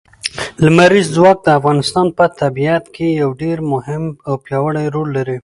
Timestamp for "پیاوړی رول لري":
4.45-5.37